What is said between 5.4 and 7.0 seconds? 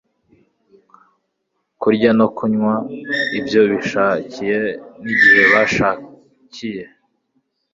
bashakiye